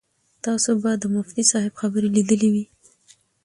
[0.45, 2.65] تاسو به د مفتي صاحب خبرې لیدلې وي.